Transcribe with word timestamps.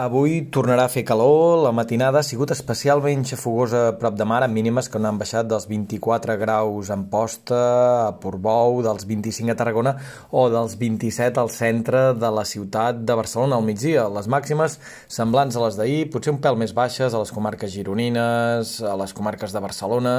Avui 0.00 0.46
tornarà 0.48 0.86
a 0.86 0.88
fer 0.88 1.02
calor, 1.04 1.58
la 1.60 1.74
matinada 1.76 2.22
ha 2.22 2.24
sigut 2.24 2.54
especialment 2.54 3.20
xafogosa 3.28 3.80
a 3.90 3.96
prop 4.00 4.14
de 4.16 4.24
mar, 4.24 4.38
amb 4.40 4.56
mínimes 4.56 4.86
que 4.88 4.96
no 4.96 5.10
han 5.10 5.18
baixat 5.20 5.50
dels 5.50 5.66
24 5.68 6.38
graus 6.40 6.88
en 6.94 7.02
posta 7.12 7.58
a 8.06 8.14
Portbou, 8.22 8.78
dels 8.80 9.04
25 9.04 9.52
a 9.52 9.56
Tarragona 9.60 9.92
o 10.32 10.46
dels 10.48 10.78
27 10.80 11.36
al 11.42 11.52
centre 11.52 12.00
de 12.16 12.30
la 12.32 12.46
ciutat 12.48 13.02
de 13.04 13.16
Barcelona 13.18 13.58
al 13.58 13.66
migdia. 13.66 14.06
Les 14.08 14.30
màximes 14.32 14.78
semblants 15.18 15.58
a 15.58 15.66
les 15.66 15.76
d'ahir, 15.76 16.08
potser 16.14 16.32
un 16.32 16.40
pèl 16.40 16.56
més 16.56 16.72
baixes 16.72 17.12
a 17.12 17.20
les 17.20 17.34
comarques 17.36 17.68
gironines, 17.76 18.72
a 18.80 18.94
les 19.02 19.12
comarques 19.12 19.52
de 19.52 19.60
Barcelona 19.60 20.14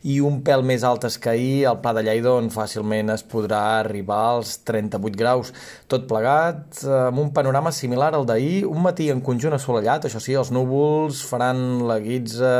i 0.00 0.16
un 0.24 0.40
pèl 0.48 0.64
més 0.64 0.80
altes 0.80 1.20
que 1.20 1.34
ahir 1.34 1.66
al 1.68 1.82
Pla 1.84 1.92
de 1.92 2.06
Lleida 2.08 2.32
on 2.38 2.48
fàcilment 2.56 3.12
es 3.18 3.26
podrà 3.36 3.60
arribar 3.82 4.22
als 4.38 4.56
38 4.64 5.20
graus. 5.20 5.52
Tot 5.92 6.08
plegat 6.08 6.80
amb 6.88 7.20
un 7.26 7.34
panorama 7.36 7.76
similar 7.82 8.14
al 8.16 8.24
d'ahir, 8.24 8.64
un 8.64 8.80
matí 8.88 9.12
en 9.12 9.25
conjunt 9.26 9.56
assolellat, 9.56 10.06
això 10.06 10.22
sí, 10.22 10.36
els 10.38 10.52
núvols 10.54 11.24
faran 11.26 11.82
la 11.88 11.98
guitza 12.02 12.54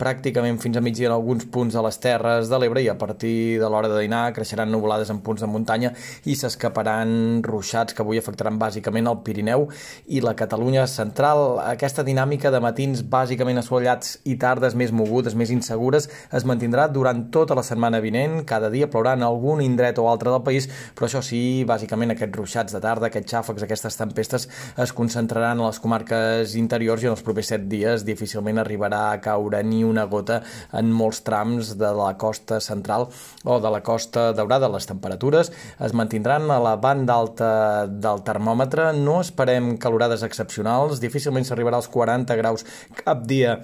pràcticament 0.00 0.58
fins 0.62 0.78
a 0.78 0.82
migdia 0.84 1.10
en 1.10 1.14
alguns 1.14 1.44
punts 1.52 1.76
de 1.76 1.82
les 1.84 1.98
Terres 2.00 2.48
de 2.48 2.58
l'Ebre 2.60 2.82
i 2.82 2.88
a 2.88 2.96
partir 2.98 3.60
de 3.60 3.68
l'hora 3.68 3.90
de 3.92 4.00
dinar 4.00 4.32
creixeran 4.36 4.70
nuvolades 4.72 5.10
en 5.12 5.20
punts 5.24 5.44
de 5.44 5.48
muntanya 5.50 5.92
i 6.24 6.36
s'escaparan 6.38 7.42
ruixats 7.44 7.94
que 7.94 8.02
avui 8.04 8.20
afectaran 8.20 8.58
bàsicament 8.60 9.10
el 9.10 9.20
Pirineu 9.26 9.66
i 10.08 10.22
la 10.24 10.34
Catalunya 10.38 10.86
central. 10.88 11.60
Aquesta 11.64 12.04
dinàmica 12.06 12.52
de 12.54 12.62
matins 12.64 13.04
bàsicament 13.04 13.60
assolellats 13.60 14.16
i 14.24 14.38
tardes 14.40 14.76
més 14.78 14.94
mogudes, 14.96 15.36
més 15.36 15.52
insegures, 15.52 16.08
es 16.08 16.48
mantindrà 16.48 16.88
durant 16.88 17.26
tota 17.34 17.56
la 17.58 17.64
setmana 17.66 18.00
vinent. 18.00 18.40
Cada 18.48 18.70
dia 18.72 18.88
plourà 18.90 19.14
en 19.18 19.26
algun 19.26 19.60
indret 19.64 20.00
o 20.00 20.08
altre 20.08 20.32
del 20.32 20.44
país, 20.46 20.70
però 20.96 21.10
això 21.10 21.22
sí, 21.24 21.62
bàsicament 21.68 22.14
aquests 22.16 22.40
ruixats 22.40 22.76
de 22.76 22.80
tarda, 22.80 23.10
aquests 23.10 23.36
xàfecs, 23.36 23.66
aquestes 23.66 24.00
tempestes 24.00 24.48
es 24.80 24.94
concentraran 24.96 25.60
a 25.60 25.68
les 25.68 25.80
comarques 25.82 26.56
interiors 26.56 27.04
i 27.04 27.10
en 27.10 27.16
els 27.16 27.24
propers 27.26 27.52
set 27.52 27.68
dies 27.70 28.04
difícilment 28.06 28.60
arribarà 28.62 29.10
a 29.10 29.20
caure 29.22 29.62
ni 29.66 29.82
una 29.90 30.06
gota 30.10 30.40
en 30.76 30.92
molts 30.94 31.22
trams 31.26 31.74
de 31.80 31.90
la 31.96 32.12
costa 32.20 32.60
central 32.64 33.08
o 33.44 33.58
de 33.60 33.74
la 33.74 33.82
costa 33.86 34.30
daurada. 34.36 34.70
Les 34.70 34.88
temperatures 34.88 35.50
es 35.50 35.96
mantindran 35.96 36.50
a 36.50 36.60
la 36.62 36.76
banda 36.80 37.18
alta 37.18 37.50
del 37.90 38.24
termòmetre. 38.26 38.92
No 38.96 39.20
esperem 39.24 39.74
calorades 39.82 40.24
excepcionals, 40.26 41.02
difícilment 41.02 41.46
s'arribarà 41.48 41.80
als 41.80 41.90
40 41.90 42.38
graus 42.40 42.66
cap 43.04 43.26
dia 43.28 43.58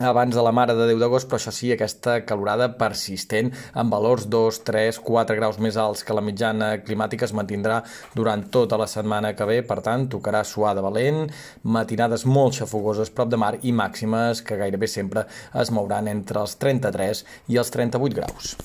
abans 0.00 0.34
de 0.34 0.42
la 0.42 0.52
Mare 0.52 0.74
de 0.74 0.86
Déu 0.88 0.98
d'agost, 1.00 1.28
però 1.28 1.36
això 1.36 1.52
sí, 1.52 1.68
aquesta 1.72 2.20
calorada 2.24 2.70
persistent 2.80 3.50
amb 3.76 3.92
valors 3.92 4.26
2, 4.32 4.60
3, 4.64 5.00
4 5.04 5.36
graus 5.36 5.60
més 5.60 5.76
alts 5.76 6.02
que 6.06 6.16
la 6.16 6.24
mitjana 6.24 6.72
climàtica 6.86 7.28
es 7.28 7.36
mantindrà 7.36 7.82
durant 8.16 8.46
tota 8.50 8.80
la 8.80 8.88
setmana 8.88 9.34
que 9.36 9.48
ve, 9.48 9.60
per 9.62 9.80
tant, 9.84 10.08
tocarà 10.08 10.42
suar 10.44 10.74
de 10.78 10.84
valent, 10.84 11.26
matinades 11.62 12.24
molt 12.24 12.56
xafogoses 12.62 13.12
prop 13.12 13.30
de 13.30 13.40
mar 13.40 13.54
i 13.60 13.76
màximes 13.76 14.40
que 14.42 14.58
gairebé 14.60 14.88
sempre 14.88 15.26
es 15.60 15.70
mouran 15.70 16.08
entre 16.08 16.40
els 16.46 16.56
33 16.56 17.26
i 17.52 17.60
els 17.60 17.76
38 17.76 18.16
graus. 18.16 18.56